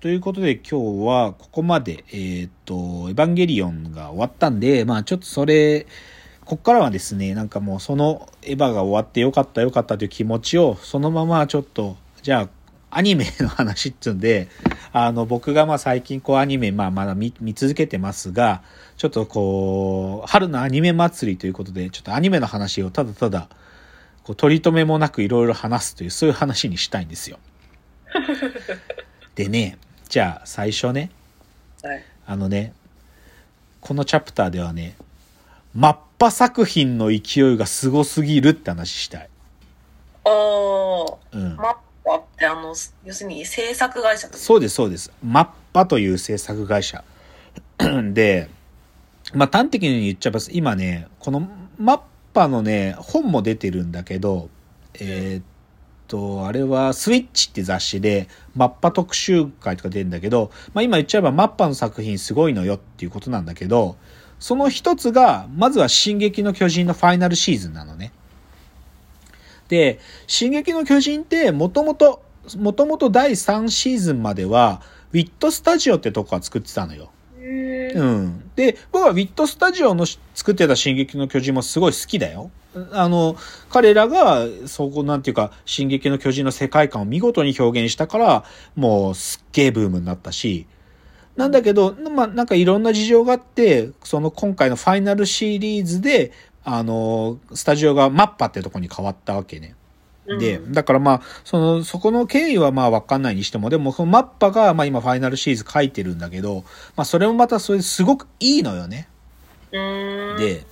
[0.00, 2.74] ということで今日はここまで、えーっと、
[3.10, 5.86] エヴァンゲリオンが終わったんで、まあちょっとそれ、
[6.46, 12.48] こっからはですね、なんかもうそのエヴァが終わってよかったよかったという気持ちをそのままちょっと、じゃ
[12.90, 14.48] あアニメの話っつうんで、
[14.94, 18.62] あの僕がまあ最近こうアニメまあまだ見見続けてますが、
[18.96, 23.50] ちょっとこう、春のアニメ祭りということで、ちょっとアニメの話をただただ、
[24.22, 27.38] こう取り留めもなくいろいろ話すという、そういう話にしたいんですよ。
[29.36, 29.76] でね、
[30.10, 31.08] じゃあ最初ね、
[31.84, 32.02] はい。
[32.26, 32.72] あのね、
[33.80, 34.96] このチャプターではね、
[35.72, 39.28] マッパ作品の勢いがすごすぎるって話したい。
[40.24, 41.54] あー、うん。
[41.54, 44.28] マッパってあの、要するに制作会社。
[44.32, 45.12] そうです、そうです。
[45.22, 47.04] マッパという制作会社。
[48.12, 48.50] で、
[49.32, 51.48] まあ端的に言っちゃえば、今ね、この
[51.78, 52.00] マッ
[52.34, 54.50] パのね、本も出てるんだけど、
[54.94, 55.44] えーっ
[56.10, 63.96] と、あれはスイッチって雑誌で、マッパ特集会とか出るんだけど、まあ今言っちゃえばマッパの作品すごいのよっていうことなんだけど、
[64.40, 68.12] その一つが、まずは進撃の巨人のファイナルシーズンなのね。
[69.68, 72.22] で、進撃の巨人ってもともと、
[72.58, 77.10] もともと第3シーズンまでは、ウィットスタジオってとこが作ってたのよ。
[77.94, 78.50] うん。
[78.56, 82.50] で、僕はウィットスタジオの作ってた進撃の巨人もすごい好きだよ。
[82.92, 83.36] あの、
[83.68, 88.44] 彼らが、そこなんていうか、進撃の巨人の世界観を見事に表現したから、
[88.76, 90.66] もうすっげえブームになったし、
[91.36, 99.74] なんだけど、まあ、なんかいろんな事情があって、その今回のファイナルシリーズで、あの、スタジオがマッパってとこに変わったわけね。
[100.38, 106.64] で、うんだからまあ、その、そこの経緯はまあわかんないにしても、でもそのマッパがまあ今ファイナルシリーズ書いてるんだけど、
[106.96, 109.08] まあそれもまたそれすごくいいのよね。
[109.70, 110.64] で、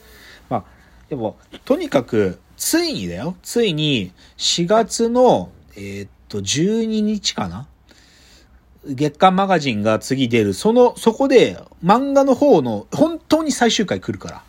[0.48, 0.64] まあ、
[1.08, 3.36] でも、とにかく、ついにだよ。
[3.42, 7.66] ついに、4月の、えーっと、12日かな？
[8.84, 10.54] 月刊マガジンが次出る。
[10.54, 14.42] その、そこで、漫画の方の、本当に最終回来るか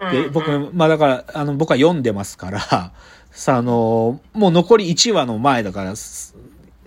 [0.00, 0.12] ら。
[0.12, 2.92] で、うん僕、まあだから、あの、僕は読んでますから、
[3.30, 6.34] さ、あの、もう残り1話の前だから、す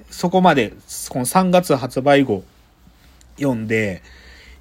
[0.10, 0.74] そこまで、
[1.10, 2.44] この3月発売後、
[3.38, 4.02] 読んで、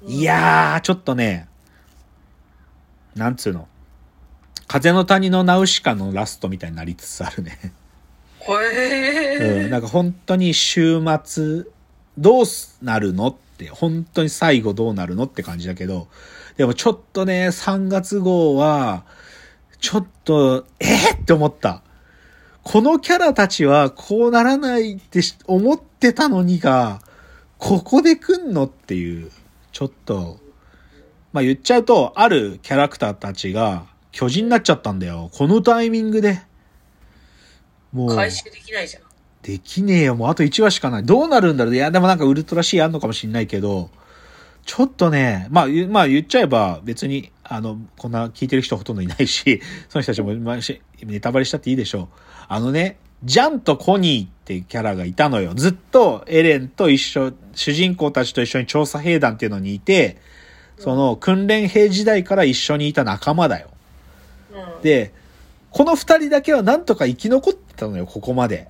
[0.05, 1.47] いやー、ちょっとね、
[3.15, 3.67] なんつうの、
[4.67, 7.59] 風の谷のナウシカのラストみたいになりつつあるね。
[8.41, 11.65] へうん、ーなんか本当に週末、
[12.17, 12.45] どう
[12.81, 16.07] なるのって、本当に最後どうなるのって感じだけど、
[16.57, 19.03] でもちょっとね、3月号は、
[19.83, 21.83] ちょっと、えー、って思った。
[22.63, 27.01] このキャラたちはこうならないってし思ってたのにが、
[27.57, 29.29] ここで来んのっていう、
[29.73, 30.39] ちょっと、
[31.33, 35.29] まあ言っちゃうと、あるキャラクターたちが巨人になっちゃったんだよ。
[35.33, 36.39] このタイミングで。
[37.91, 38.15] もう。
[38.15, 39.03] 回収できないじゃん。
[39.41, 40.15] できねえよ。
[40.15, 41.03] もうあと1話しかない。
[41.05, 43.89] どうなるんだろういや、でもなんかウルトラ C あんのかもしんないけど、
[44.65, 52.07] ちょっとね、まあ、まあ言っちゃえば別に、あの、こんな聞いてる人ほとんどいないし、 その人たちも、まあ、しネタバレしたっていいでしょう。
[52.47, 55.53] あのね、ジャンとコニーってキャラがいたのよ。
[55.53, 60.17] ずっとエレンと一緒、主人公たちと一緒に調査兵団っていうのにいて、
[60.77, 63.69] その訓練兵時代から一緒にいた仲間だよ。
[64.53, 65.13] うん、で、
[65.71, 68.67] この二人だけはなんとか生き残ってたのよ、ここまで。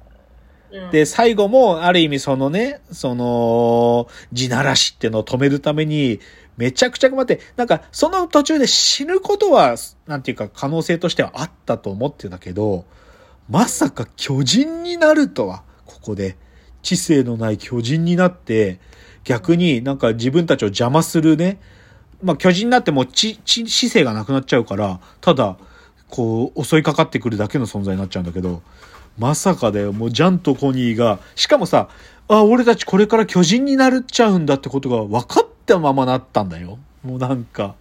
[0.92, 6.20] で、最後も、ある意味そのね、その、地ならしってのを止めるために、
[6.58, 9.76] めちゃくちゃ頑張って、なんか、その途中で死ぬことは、
[10.08, 12.86] なんていうか、可能性としてはあったと思ってたけど、
[13.50, 16.38] まさか巨人になるとは、ここで。
[16.84, 18.80] 知性のない巨人になって、
[19.24, 21.60] 逆になんか自分たちを邪魔するね、
[22.22, 25.58] まあ巨人になっても知、知、知性がなくなっちゃうから、ただ、
[26.10, 28.62] こう、襲いかかってくるだけの存在になっちゃうんだけど、
[29.18, 29.94] まさかだよ。
[29.94, 31.90] もうジャンとコニーが、しかもさ、
[32.28, 36.80] あ、俺たちこれから巨人になるっちゃうんだってことが分かったままなったんだよ。
[37.04, 37.76] もうなんか、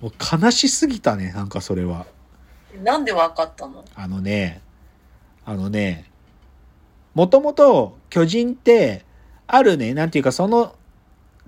[0.00, 0.12] もう
[0.42, 2.06] 悲しすぎたね、なんかそれは。
[2.82, 3.84] なんでわかったの？
[3.94, 4.60] あのね、
[5.44, 6.10] あのね、
[7.14, 9.04] もともと巨人って、
[9.46, 10.74] あるね、なんていうかその、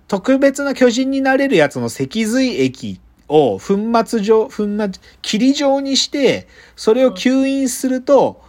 [0.07, 3.77] 特別な巨人になれるやつの脊髄液を粉
[4.07, 4.91] 末状、粉末、
[5.21, 8.43] 霧状にして、それを吸引すると、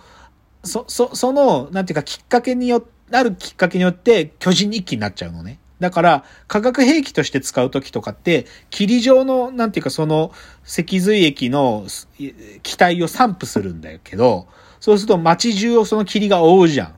[0.64, 5.60] そ、そ、その、なんていうかきっかけによって、あるきっかけによって巨人に一気になっちゃうのね。
[5.80, 10.32] だから、化学兵器として使うときとかって、霧状の、なんていうかその、
[10.64, 11.88] 脊髄液の
[12.64, 14.48] 気体を散布するんだけど、
[14.80, 16.96] そうすると街中をその霧が覆うじゃん。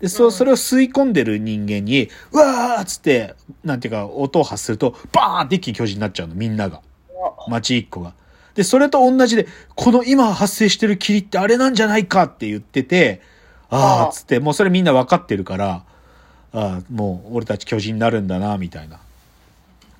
[0.00, 6.82] で、そ、うんそれを吸い込んでる人間に、うわーっつって、なんていうか音を発すると、バーンって一気に巨人になっちゃうの、みんなが。
[7.48, 8.14] 街一個が。
[8.54, 13.22] で、それと同じで、この今発生してる霧ってあれなんじゃないかって言ってて、
[13.70, 15.84] あーっつって、もうそれみんな分かってるから、
[16.52, 19.00] ああ、もう俺たち巨人になるんだな、みたいな。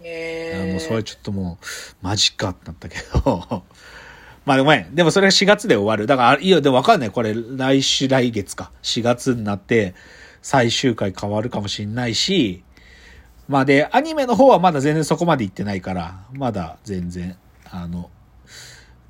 [0.03, 0.69] へえ。
[0.71, 1.65] あもうそれちょっともう、
[2.03, 3.63] マジかってなったけど。
[4.45, 4.95] まあごめん。
[4.95, 6.07] でもそれが4月で終わる。
[6.07, 7.11] だから、いや、でもわかんない。
[7.11, 8.73] これ、来週、来月か。
[8.83, 9.95] 4月になって、
[10.43, 12.65] 最終回変わるかもしんないし、
[13.49, 17.37] まあで、アニメの方はまだ全然そこまで行ってないから、まだ全然、
[17.71, 18.11] あの、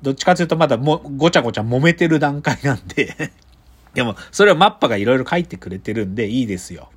[0.01, 3.31] どっちかというとまだも、ごちゃごちゃ揉めてる段階なんで、
[3.93, 6.89] でも、それをマッパがいろいろ書いてくれてるんで、いいですよ。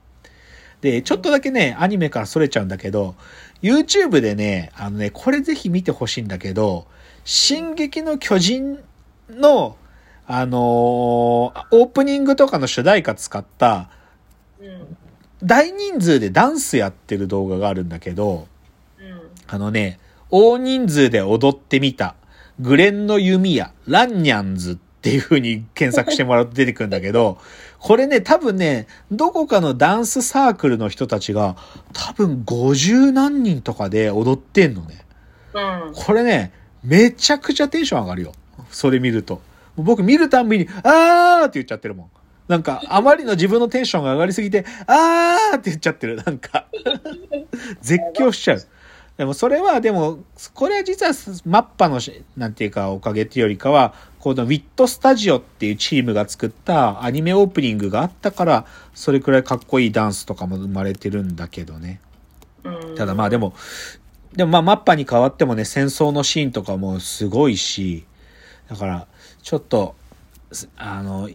[0.81, 3.15] で、ちょっとだけね、アニメからそれちゃうんだけど、
[3.63, 6.87] YouTube でね、あのね、これぜひ見てほしいんだけど、
[7.25, 8.79] 進撃の巨人
[9.31, 9.77] の、
[10.27, 13.89] あのーオープニングとかの主題歌使った、
[14.61, 14.97] うん。
[15.43, 18.47] 大人数でダンスやってる動画があるんだけど、
[18.99, 19.21] うん。
[19.47, 19.99] あのね、
[20.31, 22.15] 大人数で踊ってみた、
[22.61, 27.39] グレンの弓矢、ランニャンズっていう風に検索してもらうと出てくるんだけど、
[27.79, 31.57] これね、多分ね、どこかのダンスサークルの人たちが、
[31.93, 35.05] 多分50何人とかで踊ってんのね。
[35.53, 35.93] うん。
[35.95, 36.53] これね、
[36.83, 38.33] めちゃくちゃテンション上がるよ。
[38.71, 39.43] それ見ると。
[39.77, 42.07] 僕見るたんびに、あーって言っちゃってるもん。
[42.49, 46.17] なんか、あまりの自分のテンションが上がりすぎて、あーって言っちゃってる。
[46.17, 46.67] なんか、
[47.81, 48.63] 絶叫しちゃう。
[49.17, 50.19] でもそれは、でも、
[50.55, 51.13] これは実は
[51.45, 62.01] マッパのし、なんていうか、おかげっていうよりかは、このウィットスタジオっていうチームが作ったアニメオープニングがあったから、それくらいかっこいいダンスとかも生まれてるんだけどね。
[62.65, 62.95] うん。
[62.97, 63.55] ただまあでも、
[64.33, 68.05] でもまあマッパに変わってもね、戦争のシーンとかもすごいし、
[68.69, 69.07] だから、
[69.43, 69.95] ちょっと、
[70.51, 71.31] すあの、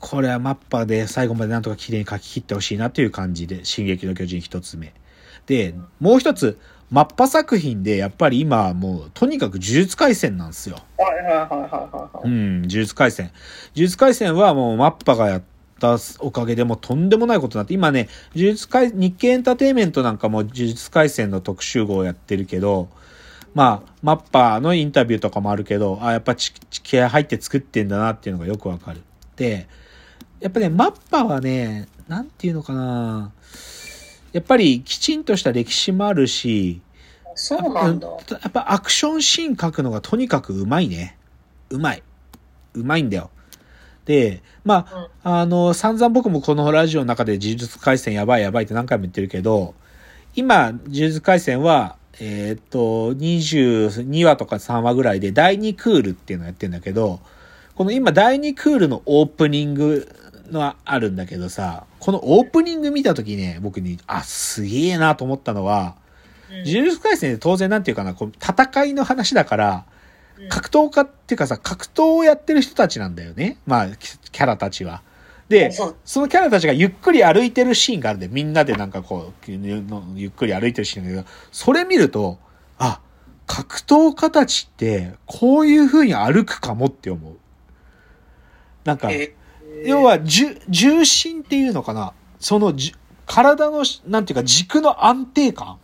[0.00, 4.92] これはマッパで最後までなんとか綺麗に書き切ってほしいなという感じで、進撃の巨人一つ目。
[5.46, 6.58] で、もう一つ、
[6.92, 10.76] マッパ作品でやっぱり今もうとにかく呪術廻戦なんですよ。
[10.98, 12.28] はいはいはいはい。
[12.28, 13.32] うん、呪術廻戦。
[13.74, 15.42] 呪術廻戦はもうマッパがやっ
[15.80, 22.90] たおかげでもうとんでもないことになって、今ね、呪術廻、日経エンターテインメントなんかも呪術廻戦の特集号をやってるけど、
[23.54, 26.52] まあ、マッパのインタビューとかもあるけど、あ、やっぱち
[26.82, 29.00] 気合入って作ってんだなっていうのがよくわかる。
[29.36, 29.66] で、
[30.40, 33.32] やっぱね、マッパはね、なんていうのかな
[34.32, 36.80] やっぱりきちんとした歴史もあるし、
[37.34, 38.08] そうなんだ。
[38.08, 41.18] やっぱアクションシーン書くのがとにかくうまいね。
[41.70, 42.02] うまい。
[42.74, 43.30] うまいんだよ。
[44.04, 49.74] で、まあ、あの、散々僕もこのラジオの中で呪術廻戦やばいやばいって何回も言ってるけど、
[50.34, 57.20] 今、呪術廻戦は、えーっと、22話とか3話ぐらいで第2クールっていうのをやってんだけど、
[57.74, 60.08] この今第2クールのオープニング
[60.52, 66.02] のあるんだけどさ、このオープニング見たときね、僕に、あ、すげえなと思ったのは、うん
[66.64, 69.92] 呪術廻戦って当然なんていうかな、こう戦いの話だから、うん
[70.48, 73.58] 格闘家っていうかさ、格闘をやってる人たちなんだよね。
[73.64, 75.02] まあ、キキャラたちは。
[75.48, 82.38] で、そのキャラたちがゆっくり歩いてるシーンがあるんで、みんなでなんかこう、のゆっくり歩いてるシーンだけど、それ見ると、
[82.78, 83.00] あ、
[83.46, 87.36] 格闘家たちって、こういう風に歩くかもって思う。
[88.84, 89.34] なんか、え
[89.86, 92.12] 要、は、重、重心っていうのかな？
[92.38, 92.94] そのじ、
[93.26, 95.78] 体の、なんていうか、軸の安定感？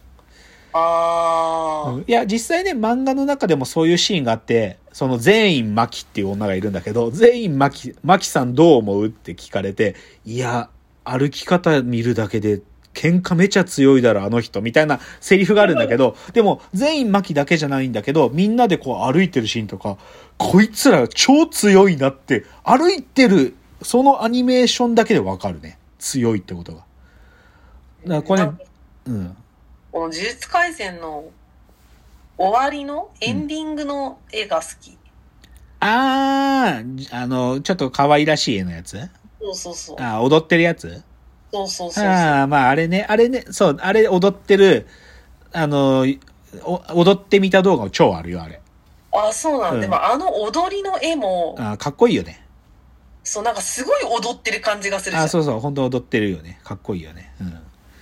[0.72, 2.04] ああ、うん。
[2.06, 10.68] いや、実際ね、漫画の中でもそういうシーンがあって、その全員マキっていう女がいるんだけど、全員マキ、マキさんどう思うって聞かれて、いや、
[11.04, 12.60] 歩き方見るだけで、
[12.94, 19.98] 喧嘩めちゃ強いだろ、あの人、みたいなセリフがあるんだけど、でも、全員マキだけじゃないんだけど、みんなでこう歩いてるシーンとか、
[20.36, 25.78] こいつら超強いなって、歩いてる、そのアニメーションだけでわかるね。
[25.98, 26.78] 強いってことが。
[26.78, 26.86] だか
[28.06, 28.52] らこれね
[29.06, 29.36] うん。
[29.92, 31.24] この呪術廻戦の
[32.36, 34.96] 終わりのエンディングの絵が好き。
[35.80, 38.98] あー、あの、ちょっと可愛らしい絵のやつ？
[39.40, 39.96] そうそうそう。
[40.00, 41.02] あー踊ってるやつ？
[41.52, 42.04] そうそうそう。
[42.04, 44.86] ああ、まああれね、あれね、そう、あれ踊ってる、
[45.52, 46.04] あの、
[46.64, 48.60] お踊ってみた動画も超あるよ、あれ。
[49.12, 49.74] あ、そうなんだ。
[49.74, 52.44] うんでもあの踊りの絵も、あーかっこいいよね。
[53.28, 55.22] そう、なんかすごい踊ってる感じがするじゃん。
[55.24, 56.60] あーそうそう、本当踊ってるよね。
[56.64, 57.32] かっこいいよね。
[57.40, 57.50] うん。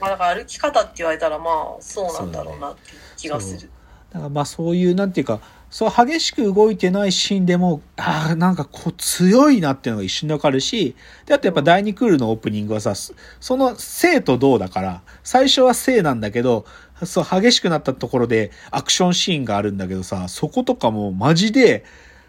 [0.00, 2.80] まあ、だから歩き方って言われたら、まあ、そうなんだろうなって
[3.16, 3.70] 気がする。
[4.12, 10.94] だからまあそういう、なんていうか、そう激しく動いてないシーンでも、ああ、なんかこう強いなっていうのが一瞬でわかるし、
[11.26, 16.66] で、あとやっぱ第2クールのオープニングはさ、そその生と動だから、最初は生なんだけど、
[17.04, 21.84] そう激しくなったところでアクションシーンがあるんだけどさ、そことかもマジで、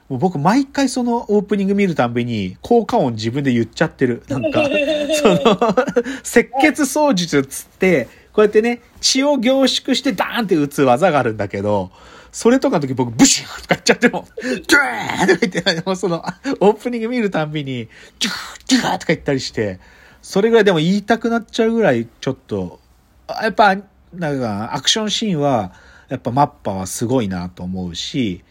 [0.09, 4.23] もう僕毎回そのオープニング見るたんびに効果音自分で言っちゃってる。
[4.29, 4.63] なんか、
[5.21, 11.91] その、赤血操術つって、こうやってね、血を凝縮してダーンって打つ技があるんだけど、
[12.31, 14.79] それとかの時僕ブシューとか言っちゃっても、ジューとか
[15.25, 16.23] 言って、もうその、
[16.59, 18.35] オープニング見るたんびに、ジュー、
[18.65, 19.79] ジューとか言ったりして、
[20.21, 22.79] それぐらいでも言いたくなっちゃうぐらい、ちょっと、
[23.27, 23.75] あやっぱ、
[24.13, 25.73] なんか、アクションシーンは、
[26.09, 28.43] やっぱマッパはすごいなと思うし、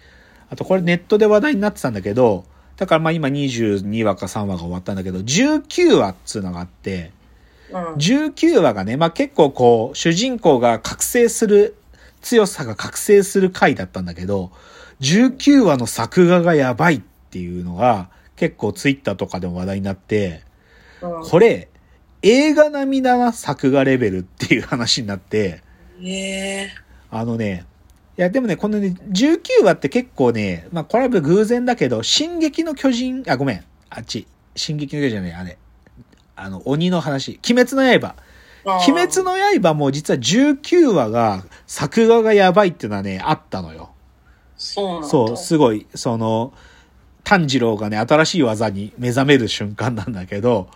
[0.51, 2.45] あとこれネットで話題になってたんだけど、
[2.77, 7.13] だからまあ今22話か3話が終わったんだけど、19話っつうのがあって、
[7.71, 7.95] うん。
[7.95, 11.77] 19話がね、まあ結構こう、主人公が覚醒する、
[12.21, 14.53] 強さが覚醒する回だったんだけど、
[15.01, 20.43] 19話の作画がやばいっていうのが、結構ツイッターとかでも話題になって、
[21.01, 21.23] うん。
[21.23, 21.69] これ、
[22.23, 25.63] 映画並みだな、作画レベルっていう話になって、
[26.03, 26.71] ええ
[27.11, 27.65] あのね、
[28.19, 35.59] いや、でもね、このね、19話って結構ね、まあ、これは偶然だけど、進撃の巨人、あ、ごめん、あっち、進撃の巨人じゃない、あれ、
[36.35, 38.17] あの、鬼の話、鬼滅の刃。
[38.65, 43.91] 鬼滅の刃も実は19話が、作画がやばいっていうのはね、あったのよ。
[44.57, 45.09] そうなんだ。
[45.09, 46.55] そう、すごい、その、
[47.23, 50.69] 炭治郎がね、新しい技に目覚める瞬間なんだけど、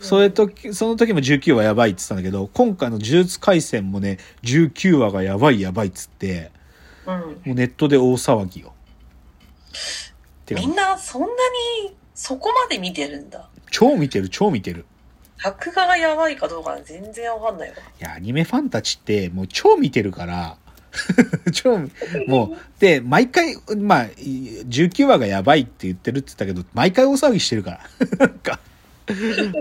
[0.00, 6.50] それと、その時も19話やばいって言ってたんだけど、今回の呪術廻戦もね、19話がやばいやばいっつって、
[7.10, 7.20] うん。
[7.20, 8.72] もうネットで大騒ぎよ。
[10.50, 13.48] みんなそんなにそこまで見てるんだ。
[13.70, 14.84] 超見てる、超見てる。
[15.38, 17.76] 作画がやばいかどうか全然わかんないわ。
[17.76, 20.56] いや、アニメファンたちってもう超見てるから、
[21.52, 21.78] 超、
[22.26, 27.80] もう、で、毎回、まあ、19話がやばいって言ってるって言ったけど、毎回大騒ぎしてるから。
[28.26, 28.58] なんか、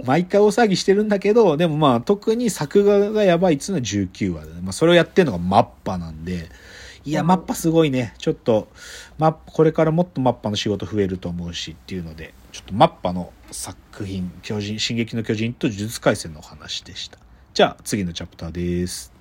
[0.06, 6.50] 毎回大騒ぎしてるんだけど、でもまあ、特に作画がやばいっつうのは19話で、ね、まあ、それをやってるのがマッパなんで、
[7.06, 8.13] いや、うんマッパすごいね。
[8.18, 8.68] ちょっと、
[9.18, 17.18] マッこれからもっとマッパの仕事増えると思うしっていうので、ちょっとマッパの作品、巨人、進撃の巨人と呪術廻戦のお話でした。
[17.53, 19.19] じゃあ、次のチャプターです。